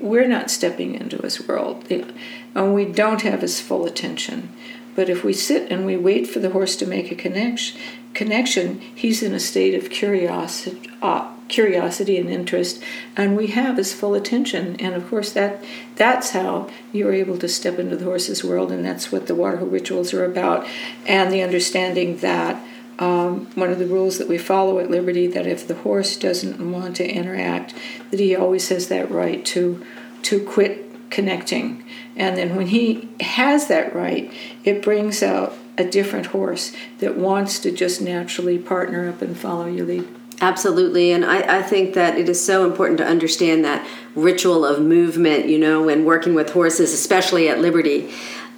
we're 0.00 0.28
not 0.28 0.50
stepping 0.50 0.94
into 0.94 1.18
his 1.18 1.48
world, 1.48 1.84
and 1.90 2.74
we 2.74 2.84
don't 2.84 3.22
have 3.22 3.40
his 3.40 3.60
full 3.60 3.84
attention. 3.84 4.50
But 4.98 5.08
if 5.08 5.22
we 5.22 5.32
sit 5.32 5.70
and 5.70 5.86
we 5.86 5.96
wait 5.96 6.26
for 6.26 6.40
the 6.40 6.50
horse 6.50 6.74
to 6.74 6.84
make 6.84 7.12
a 7.12 7.14
connection, 7.14 7.80
connection 8.14 8.80
he's 8.80 9.22
in 9.22 9.32
a 9.32 9.38
state 9.38 9.76
of 9.76 9.90
curiosity, 9.90 10.90
uh, 11.00 11.30
curiosity 11.46 12.18
and 12.18 12.28
interest, 12.28 12.82
and 13.16 13.36
we 13.36 13.46
have 13.46 13.76
his 13.76 13.94
full 13.94 14.14
attention. 14.14 14.74
And 14.80 14.96
of 14.96 15.08
course, 15.08 15.30
that 15.34 15.62
that's 15.94 16.30
how 16.30 16.68
you're 16.92 17.12
able 17.12 17.38
to 17.38 17.46
step 17.46 17.78
into 17.78 17.94
the 17.94 18.06
horse's 18.06 18.42
world, 18.42 18.72
and 18.72 18.84
that's 18.84 19.12
what 19.12 19.28
the 19.28 19.36
water 19.36 19.58
rituals 19.58 20.12
are 20.12 20.24
about, 20.24 20.66
and 21.06 21.32
the 21.32 21.42
understanding 21.42 22.16
that. 22.16 22.60
Um, 22.98 23.46
one 23.54 23.70
of 23.70 23.78
the 23.78 23.86
rules 23.86 24.18
that 24.18 24.26
we 24.26 24.38
follow 24.38 24.80
at 24.80 24.90
Liberty 24.90 25.28
that 25.28 25.46
if 25.46 25.68
the 25.68 25.76
horse 25.76 26.16
doesn't 26.16 26.58
want 26.72 26.96
to 26.96 27.08
interact, 27.08 27.72
that 28.10 28.18
he 28.18 28.34
always 28.34 28.68
has 28.70 28.88
that 28.88 29.08
right 29.08 29.44
to 29.44 29.86
to 30.24 30.44
quit 30.44 30.87
connecting. 31.10 31.84
And 32.16 32.36
then 32.36 32.56
when 32.56 32.68
he 32.68 33.08
has 33.20 33.68
that 33.68 33.94
right, 33.94 34.32
it 34.64 34.82
brings 34.82 35.22
out 35.22 35.54
a 35.76 35.84
different 35.84 36.26
horse 36.26 36.72
that 36.98 37.16
wants 37.16 37.58
to 37.60 37.70
just 37.70 38.00
naturally 38.00 38.58
partner 38.58 39.08
up 39.08 39.22
and 39.22 39.36
follow 39.36 39.66
your 39.66 39.86
lead. 39.86 40.08
Absolutely, 40.40 41.10
and 41.10 41.24
I, 41.24 41.58
I, 41.58 41.62
think 41.62 41.94
that 41.94 42.16
it 42.16 42.28
is 42.28 42.44
so 42.44 42.64
important 42.64 42.98
to 42.98 43.04
understand 43.04 43.64
that 43.64 43.84
ritual 44.14 44.64
of 44.64 44.80
movement, 44.80 45.48
you 45.48 45.58
know, 45.58 45.82
when 45.82 46.04
working 46.04 46.32
with 46.32 46.50
horses, 46.50 46.92
especially 46.92 47.48
at 47.48 47.58
Liberty. 47.58 48.12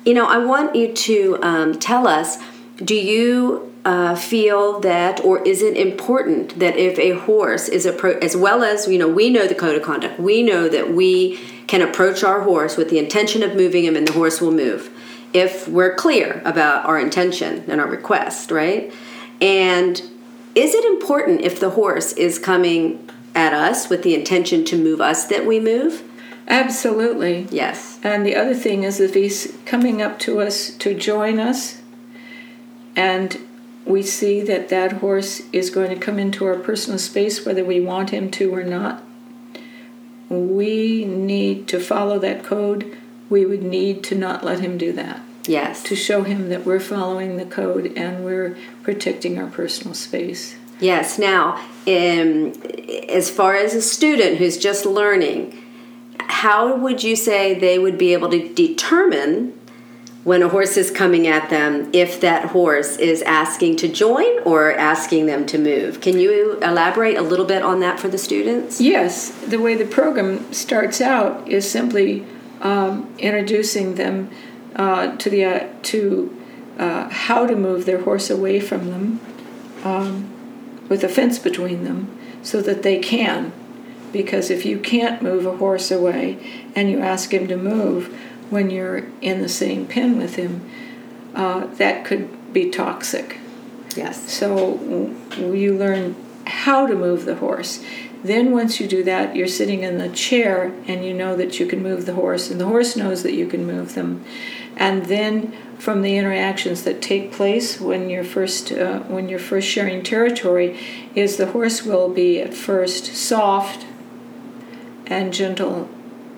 You 0.04 0.12
know, 0.12 0.26
I 0.26 0.44
want 0.44 0.76
you 0.76 0.92
to 0.92 1.38
um, 1.40 1.78
tell 1.78 2.06
us 2.06 2.36
do 2.76 2.94
you 2.94 3.69
uh, 3.84 4.14
feel 4.14 4.80
that, 4.80 5.24
or 5.24 5.42
is 5.46 5.62
it 5.62 5.76
important 5.76 6.58
that 6.58 6.76
if 6.76 6.98
a 6.98 7.12
horse 7.12 7.68
is 7.68 7.86
a 7.86 8.22
as 8.22 8.36
well 8.36 8.62
as, 8.62 8.86
you 8.86 8.98
know, 8.98 9.08
we 9.08 9.30
know 9.30 9.46
the 9.46 9.54
code 9.54 9.76
of 9.76 9.82
conduct, 9.82 10.20
we 10.20 10.42
know 10.42 10.68
that 10.68 10.92
we 10.92 11.38
can 11.66 11.80
approach 11.80 12.22
our 12.22 12.42
horse 12.42 12.76
with 12.76 12.90
the 12.90 12.98
intention 12.98 13.42
of 13.42 13.54
moving 13.54 13.84
him 13.84 13.96
and 13.96 14.06
the 14.06 14.12
horse 14.12 14.40
will 14.40 14.52
move 14.52 14.90
if 15.32 15.68
we're 15.68 15.94
clear 15.94 16.42
about 16.44 16.84
our 16.84 16.98
intention 16.98 17.64
and 17.68 17.80
our 17.80 17.86
request, 17.86 18.50
right? 18.50 18.92
And 19.40 20.00
is 20.54 20.74
it 20.74 20.84
important 20.84 21.42
if 21.42 21.60
the 21.60 21.70
horse 21.70 22.12
is 22.14 22.38
coming 22.38 23.08
at 23.34 23.52
us 23.52 23.88
with 23.88 24.02
the 24.02 24.14
intention 24.14 24.64
to 24.66 24.76
move 24.76 25.00
us 25.00 25.26
that 25.26 25.46
we 25.46 25.60
move? 25.60 26.02
Absolutely. 26.48 27.46
Yes. 27.50 28.00
And 28.02 28.26
the 28.26 28.34
other 28.34 28.54
thing 28.54 28.82
is 28.82 28.98
if 28.98 29.14
he's 29.14 29.56
coming 29.64 30.02
up 30.02 30.18
to 30.20 30.40
us 30.40 30.70
to 30.78 30.94
join 30.94 31.38
us 31.38 31.80
and 32.96 33.38
we 33.84 34.02
see 34.02 34.40
that 34.42 34.68
that 34.68 34.94
horse 34.94 35.42
is 35.52 35.70
going 35.70 35.90
to 35.90 35.96
come 35.96 36.18
into 36.18 36.46
our 36.46 36.58
personal 36.58 36.98
space 36.98 37.44
whether 37.44 37.64
we 37.64 37.80
want 37.80 38.10
him 38.10 38.30
to 38.30 38.54
or 38.54 38.62
not, 38.62 39.02
we 40.28 41.04
need 41.04 41.66
to 41.68 41.80
follow 41.80 42.18
that 42.18 42.44
code. 42.44 42.96
We 43.28 43.44
would 43.44 43.62
need 43.62 44.04
to 44.04 44.14
not 44.14 44.44
let 44.44 44.60
him 44.60 44.78
do 44.78 44.92
that. 44.92 45.20
Yes. 45.46 45.82
To 45.84 45.96
show 45.96 46.22
him 46.22 46.48
that 46.50 46.64
we're 46.64 46.80
following 46.80 47.36
the 47.36 47.44
code 47.44 47.92
and 47.96 48.24
we're 48.24 48.56
protecting 48.82 49.38
our 49.38 49.48
personal 49.48 49.94
space. 49.94 50.56
Yes. 50.78 51.18
Now, 51.18 51.56
um, 51.86 52.52
as 53.08 53.30
far 53.30 53.54
as 53.54 53.74
a 53.74 53.82
student 53.82 54.38
who's 54.38 54.56
just 54.56 54.86
learning, 54.86 55.56
how 56.18 56.76
would 56.76 57.02
you 57.02 57.16
say 57.16 57.58
they 57.58 57.78
would 57.78 57.98
be 57.98 58.12
able 58.12 58.30
to 58.30 58.52
determine 58.54 59.59
when 60.22 60.42
a 60.42 60.48
horse 60.48 60.76
is 60.76 60.90
coming 60.90 61.26
at 61.26 61.48
them 61.48 61.88
if 61.94 62.20
that 62.20 62.46
horse 62.50 62.96
is 62.98 63.22
asking 63.22 63.76
to 63.76 63.88
join 63.88 64.38
or 64.40 64.72
asking 64.72 65.26
them 65.26 65.46
to 65.46 65.56
move. 65.56 66.00
Can 66.00 66.18
you 66.18 66.58
elaborate 66.58 67.16
a 67.16 67.22
little 67.22 67.46
bit 67.46 67.62
on 67.62 67.80
that 67.80 67.98
for 67.98 68.08
the 68.08 68.18
students? 68.18 68.80
Yes. 68.80 69.30
The 69.30 69.58
way 69.58 69.74
the 69.74 69.86
program 69.86 70.52
starts 70.52 71.00
out 71.00 71.48
is 71.48 71.70
simply 71.70 72.26
um, 72.60 73.12
introducing 73.18 73.94
them 73.94 74.30
uh, 74.76 75.16
to 75.16 75.30
the 75.30 75.44
uh, 75.44 75.68
to 75.84 76.36
uh, 76.78 77.08
how 77.08 77.46
to 77.46 77.56
move 77.56 77.86
their 77.86 78.02
horse 78.02 78.30
away 78.30 78.60
from 78.60 78.90
them 78.90 79.20
um, 79.84 80.30
with 80.88 81.02
a 81.02 81.08
fence 81.08 81.38
between 81.38 81.84
them 81.84 82.16
so 82.42 82.60
that 82.60 82.82
they 82.82 82.98
can. 82.98 83.52
Because 84.12 84.50
if 84.50 84.66
you 84.66 84.78
can't 84.78 85.22
move 85.22 85.46
a 85.46 85.56
horse 85.56 85.90
away 85.90 86.38
and 86.74 86.90
you 86.90 86.98
ask 86.98 87.32
him 87.32 87.46
to 87.48 87.56
move, 87.56 88.14
when 88.50 88.70
you're 88.70 89.06
in 89.20 89.40
the 89.40 89.48
same 89.48 89.86
pen 89.86 90.18
with 90.18 90.36
him, 90.36 90.68
uh, 91.34 91.66
that 91.66 92.04
could 92.04 92.52
be 92.52 92.70
toxic. 92.70 93.38
Yes. 93.96 94.30
So 94.30 95.14
you 95.38 95.76
learn 95.76 96.16
how 96.46 96.86
to 96.86 96.94
move 96.94 97.24
the 97.24 97.36
horse. 97.36 97.82
Then, 98.22 98.52
once 98.52 98.80
you 98.80 98.86
do 98.86 99.02
that, 99.04 99.34
you're 99.34 99.46
sitting 99.46 99.82
in 99.82 99.96
the 99.96 100.10
chair 100.10 100.74
and 100.86 101.04
you 101.04 101.14
know 101.14 101.36
that 101.36 101.58
you 101.58 101.64
can 101.64 101.82
move 101.82 102.04
the 102.04 102.14
horse, 102.14 102.50
and 102.50 102.60
the 102.60 102.66
horse 102.66 102.94
knows 102.94 103.22
that 103.22 103.32
you 103.32 103.46
can 103.46 103.66
move 103.66 103.94
them. 103.94 104.22
And 104.76 105.06
then, 105.06 105.56
from 105.78 106.02
the 106.02 106.18
interactions 106.18 106.82
that 106.82 107.00
take 107.00 107.32
place 107.32 107.80
when 107.80 108.10
you're 108.10 108.24
first 108.24 108.72
uh, 108.72 109.00
when 109.00 109.30
you're 109.30 109.38
first 109.38 109.66
sharing 109.66 110.02
territory, 110.02 110.78
is 111.14 111.38
the 111.38 111.52
horse 111.52 111.82
will 111.82 112.10
be 112.10 112.40
at 112.40 112.52
first 112.52 113.06
soft 113.06 113.86
and 115.06 115.32
gentle 115.32 115.88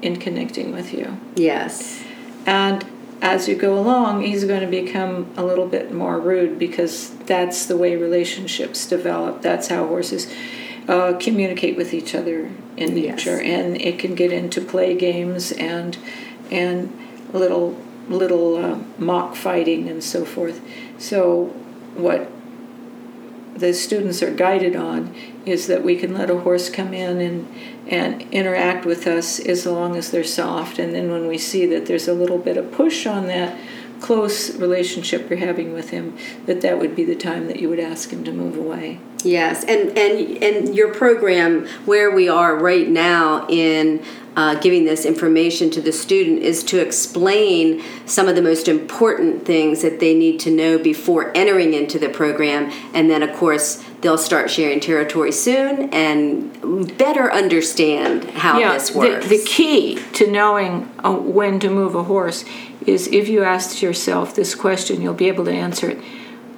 in 0.03 0.19
connecting 0.19 0.73
with 0.73 0.93
you. 0.93 1.19
Yes. 1.37 2.03
And 2.45 2.85
as 3.23 3.49
you 3.49 3.55
go 3.55 3.79
along, 3.79 4.23
he's 4.23 4.45
going 4.45 4.61
to 4.61 4.67
become 4.67 5.33
a 5.37 5.45
little 5.45 5.67
bit 5.67 5.93
more 5.93 6.19
rude 6.19 6.59
because 6.59 7.11
that's 7.27 7.67
the 7.67 7.77
way 7.77 7.95
relationships 7.95 8.87
develop. 8.87 9.43
That's 9.43 9.69
how 9.69 9.87
horses 9.87 10.33
uh, 10.89 11.15
communicate 11.21 11.77
with 11.77 11.95
each 11.95 12.15
other 12.15 12.51
in 12.77 12.95
nature, 12.95 13.43
yes. 13.43 13.61
and 13.65 13.81
it 13.81 14.01
can 14.01 14.17
get 14.17 14.33
into 14.33 14.61
play 14.61 14.97
games 14.97 15.53
and 15.53 15.97
and 16.51 16.93
little 17.33 17.81
little 18.09 18.57
uh, 18.57 18.79
mock 18.99 19.37
fighting 19.37 19.89
and 19.89 20.03
so 20.03 20.25
forth. 20.25 20.61
So, 20.99 21.47
what 21.95 22.29
the 23.55 23.75
students 23.75 24.23
are 24.23 24.33
guided 24.33 24.75
on 24.77 25.15
is 25.45 25.67
that 25.67 25.85
we 25.85 25.97
can 25.97 26.15
let 26.15 26.31
a 26.31 26.41
horse 26.41 26.71
come 26.71 26.95
in 26.95 27.21
and 27.21 27.55
and 27.87 28.23
interact 28.33 28.87
with 28.87 29.07
us 29.07 29.41
as 29.41 29.67
long 29.67 29.97
as 29.97 30.11
they're 30.11 30.23
soft. 30.23 30.79
And 30.79 30.95
then 30.95 31.11
when 31.11 31.27
we 31.27 31.37
see 31.37 31.67
that 31.67 31.87
there's 31.87 32.09
a 32.09 32.15
little 32.15 32.39
bit 32.39 32.57
of 32.57 32.71
push 32.71 33.07
on 33.07 33.27
that 33.27 33.59
close 34.03 34.57
relationship 34.57 35.31
you're 35.31 35.39
having 35.39 35.73
with 35.73 35.91
him 35.91 36.17
that 36.47 36.61
that 36.61 36.79
would 36.79 36.95
be 36.95 37.05
the 37.05 37.15
time 37.15 37.47
that 37.47 37.61
you 37.61 37.69
would 37.69 37.81
ask 37.81 38.11
him 38.11 38.25
to 38.25 38.33
move 38.33 38.57
away 38.57 38.99
yes 39.23 39.65
and 39.65 39.97
and 39.97 40.43
and 40.43 40.75
your 40.75 40.93
program 40.93 41.65
where 41.85 42.11
we 42.11 42.29
are 42.29 42.57
right 42.57 42.89
now 42.89 43.47
in 43.49 44.03
uh, 44.35 44.55
giving 44.61 44.87
this 44.87 45.05
information 45.05 45.71
to 45.71 45.81
the 45.83 45.93
student 45.93 46.39
is 46.39 46.65
to 46.65 46.81
explain 46.81 47.83
some 48.07 48.29
of 48.29 48.35
the 48.35 48.41
most 48.41 48.67
important 48.67 49.45
things 49.45 49.83
that 49.83 50.01
they 50.01 50.15
need 50.15 50.41
to 50.41 50.51
know 50.51 50.79
before 50.79 51.31
entering 51.37 51.75
into 51.75 51.99
the 51.99 52.09
program 52.09 52.73
and 52.95 53.11
then 53.11 53.23
of 53.23 53.33
course 53.37 53.85
they'll 54.01 54.19
start 54.19 54.51
sharing 54.51 54.81
territory 54.81 55.31
soon 55.31 55.89
and 55.91 56.99
better 56.99 57.33
understand 57.33 58.25
how 58.31 58.59
yeah, 58.59 58.73
this 58.73 58.93
works. 58.93 59.27
The, 59.29 59.37
the 59.37 59.45
key 59.45 60.03
to 60.15 60.29
knowing 60.29 60.91
uh, 61.05 61.13
when 61.13 61.61
to 61.61 61.71
move 61.71 61.95
a 61.95 62.03
horse 62.03 62.45
is 62.87 63.09
if 63.09 63.29
you 63.29 63.43
ask 63.43 63.83
yourself 63.83 64.35
this 64.35 64.55
question, 64.55 65.03
you'll 65.03 65.15
be 65.15 65.29
able 65.29 65.45
to 65.45 65.53
answer 65.53 65.91
it. 65.91 65.99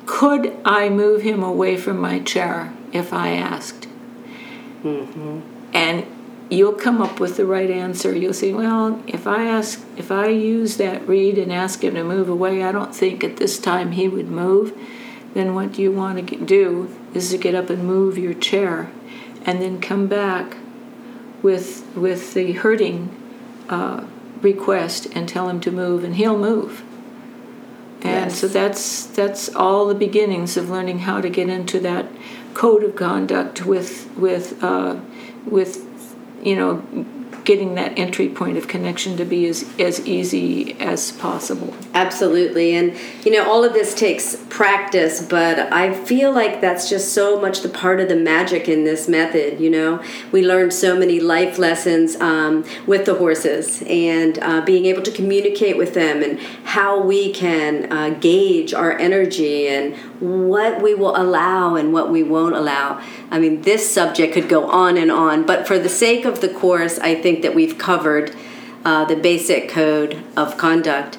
Could 0.07 0.57
I 0.64 0.88
move 0.88 1.23
him 1.23 1.43
away 1.43 1.76
from 1.76 1.99
my 1.99 2.21
chair 2.21 2.73
if 2.93 3.12
I 3.12 3.31
asked? 3.31 3.88
Mm-hmm. 4.83 5.40
And 5.73 6.07
you'll 6.50 6.75
come 6.75 7.00
up 7.00 7.19
with 7.19 7.37
the 7.37 7.47
right 7.47 7.71
answer. 7.71 8.14
You'll 8.14 8.35
say, 8.35 8.52
"Well, 8.52 9.02
if 9.07 9.26
I 9.26 9.45
ask, 9.45 9.85
if 9.97 10.12
I 10.12 10.28
use 10.28 10.76
that 10.76 11.07
reed 11.09 11.38
and 11.38 11.52
ask 11.52 11.83
him 11.83 11.95
to 11.95 12.04
move 12.04 12.28
away, 12.28 12.62
I 12.62 12.73
don't 12.73 12.95
think 12.95 13.25
at 13.25 13.38
this 13.38 13.59
time 13.59 13.93
he 13.93 14.09
would 14.09 14.28
move." 14.28 14.76
Then 15.33 15.54
what 15.54 15.78
you 15.78 15.90
want 15.90 16.28
to 16.28 16.37
do 16.37 16.95
is 17.12 17.31
to 17.31 17.38
get 17.38 17.54
up 17.54 17.71
and 17.71 17.85
move 17.85 18.16
your 18.19 18.35
chair, 18.35 18.90
and 19.45 19.61
then 19.61 19.81
come 19.81 20.07
back 20.07 20.57
with 21.43 21.85
with 21.97 22.35
the 22.35 22.52
hurting 22.52 23.11
uh, 23.69 24.04
request 24.45 25.07
and 25.15 25.29
tell 25.29 25.49
him 25.49 25.61
to 25.61 25.73
move, 25.73 26.05
and 26.05 26.17
he'll 26.17 26.39
move. 26.39 26.83
And 28.03 28.31
Yes. 28.31 28.39
so 28.39 28.49
that's 28.49 29.07
that's 29.07 29.55
all 29.57 29.87
the 29.87 29.95
beginnings 29.95 30.57
of 30.57 30.69
learning 30.71 31.01
how 31.01 31.21
to 31.21 31.29
get 31.31 31.49
into 31.49 31.81
that 31.81 32.07
code 32.53 32.85
of 32.85 32.95
conduct 32.95 33.65
with 33.65 34.09
with 34.17 34.63
uh, 34.63 34.97
with 35.47 35.85
you 36.43 36.55
know 36.55 36.83
getting 37.45 37.75
that 37.75 37.99
entry 37.99 38.29
point 38.29 38.57
of 38.57 38.67
connection 38.69 39.17
to 39.17 39.25
be 39.25 39.47
as 39.47 39.65
as 39.79 40.07
easy 40.07 40.75
as 40.81 41.13
possible. 41.13 41.75
Absolutely. 41.95 42.75
And, 42.75 42.97
you 43.25 43.31
know, 43.33 43.49
all 43.49 43.65
of 43.65 43.73
this 43.73 43.95
takes 43.95 44.37
practice, 44.49 45.23
but 45.23 45.73
I 45.73 45.93
feel 45.93 46.33
like 46.33 46.61
that's 46.61 46.89
just 46.89 47.13
so 47.13 47.41
much 47.41 47.61
the 47.61 47.69
part 47.69 48.01
of 48.01 48.09
the 48.09 48.17
magic 48.17 48.69
in 48.69 48.85
this 48.85 49.09
method. 49.09 49.61
You 49.61 49.71
know, 49.71 50.03
we 50.33 50.45
learned 50.45 50.73
so 50.73 50.99
many 50.99 51.21
life 51.21 51.59
lessons 51.59 52.17
um, 52.17 52.65
with 52.87 53.05
the 53.05 53.15
horses 53.15 53.83
and 53.87 54.39
uh, 54.41 54.61
being 54.63 54.87
able 54.87 55.03
to 55.03 55.11
communicate 55.13 55.77
with 55.77 55.95
them 55.95 56.23
and 56.23 56.39
how 56.65 57.01
we 57.01 57.33
can 57.33 57.93
uh, 57.93 58.11
gauge 58.21 58.75
our 58.75 58.93
energy 58.99 59.69
and 59.69 59.97
what 60.21 60.83
we 60.83 60.95
will 60.95 61.17
allow 61.17 61.75
and 61.75 61.93
what 61.93 62.11
we 62.11 62.23
won't 62.23 62.55
allow. 62.55 63.03
I 63.31 63.39
mean, 63.39 63.63
this 63.63 63.93
subject 63.93 64.35
could 64.35 64.49
go 64.49 64.69
on 64.71 64.97
and 64.97 65.11
on, 65.11 65.45
but 65.45 65.67
for 65.67 65.79
the 65.79 65.89
sake 65.89 66.25
of 66.25 66.41
the 66.41 66.49
course, 66.49 66.99
I 66.99 67.15
think 67.15 67.34
that 67.43 67.55
we've 67.55 67.79
covered 67.79 68.35
uh, 68.85 69.05
the 69.05 69.17
basic 69.17 69.69
code 69.69 70.23
of 70.37 70.57
conduct. 70.57 71.19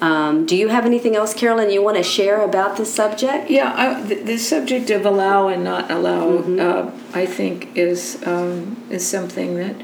Um, 0.00 0.44
do 0.44 0.56
you 0.56 0.68
have 0.68 0.84
anything 0.84 1.16
else, 1.16 1.32
Carolyn, 1.32 1.70
you 1.70 1.82
want 1.82 1.96
to 1.96 2.02
share 2.02 2.42
about 2.42 2.76
this 2.76 2.92
subject? 2.92 3.50
Yeah, 3.50 3.72
I, 3.74 4.02
the, 4.02 4.16
the 4.16 4.38
subject 4.38 4.90
of 4.90 5.06
allow 5.06 5.48
and 5.48 5.64
not 5.64 5.90
allow, 5.90 6.38
uh, 6.38 6.90
I 7.14 7.26
think, 7.26 7.76
is 7.76 8.22
um, 8.26 8.76
is 8.90 9.06
something 9.06 9.56
that 9.56 9.76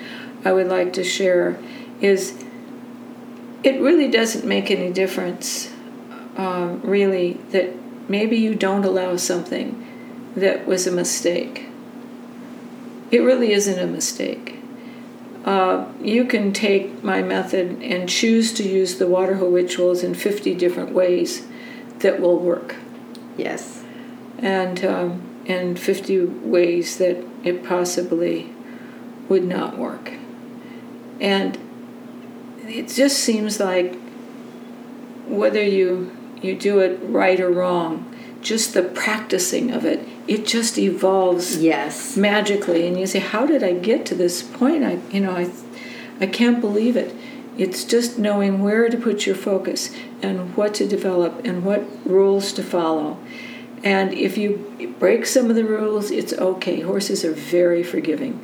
I 0.44 0.52
would 0.52 0.66
like 0.66 0.92
to 0.94 1.04
share. 1.04 1.58
Is 2.00 2.42
it 3.62 3.80
really 3.80 4.08
doesn't 4.08 4.44
make 4.44 4.70
any 4.70 4.92
difference, 4.92 5.72
um, 6.36 6.80
really, 6.82 7.34
that 7.50 7.70
maybe 8.08 8.36
you 8.36 8.54
don't 8.54 8.84
allow 8.84 9.16
something 9.16 9.86
that 10.36 10.66
was 10.66 10.86
a 10.86 10.92
mistake. 10.92 11.66
It 13.10 13.20
really 13.20 13.52
isn't 13.52 13.78
a 13.78 13.86
mistake. 13.86 14.59
Uh, 15.44 15.86
you 16.02 16.24
can 16.24 16.52
take 16.52 17.02
my 17.02 17.22
method 17.22 17.82
and 17.82 18.08
choose 18.08 18.52
to 18.52 18.62
use 18.62 18.98
the 18.98 19.06
water 19.06 19.36
hole 19.36 19.50
rituals 19.50 20.02
in 20.02 20.14
50 20.14 20.54
different 20.54 20.92
ways 20.92 21.46
that 22.00 22.20
will 22.20 22.38
work 22.38 22.76
Yes. 23.36 23.82
and 24.38 24.84
um, 24.84 25.22
and 25.46 25.78
50 25.78 26.24
ways 26.24 26.98
that 26.98 27.24
it 27.42 27.64
possibly 27.64 28.52
would 29.28 29.44
not 29.44 29.78
work. 29.78 30.12
And 31.20 31.58
it 32.66 32.88
just 32.88 33.18
seems 33.18 33.58
like 33.58 33.96
whether 35.26 35.62
you 35.62 36.16
you 36.42 36.54
do 36.54 36.78
it 36.80 36.98
right 37.02 37.40
or 37.40 37.50
wrong, 37.50 38.09
just 38.42 38.74
the 38.74 38.82
practicing 38.82 39.70
of 39.70 39.84
it, 39.84 40.06
it 40.26 40.46
just 40.46 40.78
evolves 40.78 41.56
Yes. 41.56 42.16
magically. 42.16 42.86
And 42.86 42.98
you 42.98 43.06
say 43.06 43.18
how 43.18 43.46
did 43.46 43.62
i 43.62 43.72
get 43.72 44.06
to 44.06 44.14
this 44.14 44.42
point? 44.42 44.84
I 44.84 44.98
you 45.10 45.20
know 45.20 45.32
i 45.32 45.50
i 46.20 46.26
can't 46.26 46.60
believe 46.60 46.96
it. 46.96 47.14
It's 47.58 47.84
just 47.84 48.18
knowing 48.18 48.62
where 48.62 48.88
to 48.88 48.96
put 48.96 49.26
your 49.26 49.34
focus 49.36 49.90
and 50.22 50.56
what 50.56 50.72
to 50.74 50.86
develop 50.86 51.44
and 51.44 51.64
what 51.64 51.84
rules 52.06 52.52
to 52.54 52.62
follow. 52.62 53.18
And 53.82 54.12
if 54.14 54.38
you 54.38 54.94
break 54.98 55.26
some 55.26 55.50
of 55.50 55.56
the 55.56 55.64
rules 55.64 56.10
it's 56.10 56.32
okay. 56.32 56.80
Horses 56.80 57.24
are 57.24 57.32
very 57.32 57.82
forgiving 57.82 58.40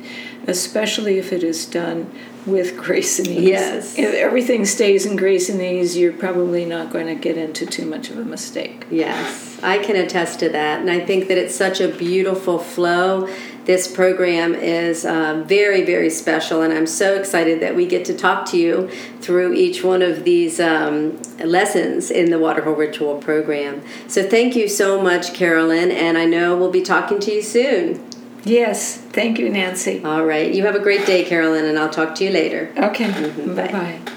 especially 0.47 1.17
if 1.17 1.33
it 1.33 1.43
is 1.43 1.65
done 1.65 2.09
with 2.47 2.77
grace 2.77 3.19
and 3.19 3.27
ease 3.27 3.43
Yes. 3.49 3.97
if 3.97 4.13
everything 4.13 4.65
stays 4.65 5.05
in 5.05 5.15
grace 5.15 5.49
and 5.49 5.61
ease 5.61 5.97
you're 5.97 6.13
probably 6.13 6.65
not 6.65 6.91
going 6.91 7.07
to 7.07 7.15
get 7.15 7.37
into 7.37 7.65
too 7.65 7.85
much 7.85 8.09
of 8.09 8.17
a 8.17 8.25
mistake 8.25 8.85
Yes, 8.89 9.59
I 9.61 9.79
can 9.79 9.95
attest 9.95 10.39
to 10.39 10.49
that. 10.49 10.79
And 10.79 10.89
I 10.89 10.99
think 10.99 11.27
that 11.27 11.37
it's 11.37 11.55
such 11.55 11.81
a 11.81 11.87
beautiful 11.89 12.57
flow. 12.59 13.27
This 13.65 13.91
program 13.93 14.55
is 14.55 15.05
um, 15.05 15.43
very, 15.45 15.83
very 15.83 16.09
special. 16.09 16.61
And 16.61 16.71
I'm 16.71 16.87
so 16.87 17.15
excited 17.15 17.59
that 17.61 17.75
we 17.75 17.85
get 17.85 18.05
to 18.05 18.13
talk 18.15 18.45
to 18.51 18.57
you 18.57 18.89
through 19.19 19.53
each 19.53 19.83
one 19.83 20.01
of 20.01 20.23
these 20.23 20.59
um, 20.59 21.21
lessons 21.43 22.09
in 22.11 22.29
the 22.31 22.39
Waterhole 22.39 22.75
Ritual 22.75 23.17
program. 23.17 23.81
So 24.07 24.27
thank 24.27 24.55
you 24.55 24.67
so 24.69 25.01
much, 25.01 25.33
Carolyn. 25.33 25.91
And 25.91 26.17
I 26.17 26.25
know 26.25 26.55
we'll 26.55 26.71
be 26.71 26.83
talking 26.83 27.19
to 27.21 27.31
you 27.33 27.41
soon. 27.41 28.06
Yes 28.47 28.97
thank 28.97 29.39
you 29.39 29.49
nancy 29.49 30.01
All 30.03 30.25
right. 30.25 30.53
You 30.53 30.65
have 30.65 30.75
a 30.75 30.79
great 30.79 31.05
day, 31.05 31.23
Carolyn, 31.25 31.65
and 31.65 31.77
I'll 31.77 31.89
talk 31.99 32.15
to 32.15 32.23
you 32.23 32.31
later. 32.31 32.71
okay 32.77 33.05
Mhm, 33.05 33.55
bye 33.55 33.67
bye. 33.67 33.99
bye 34.05 34.16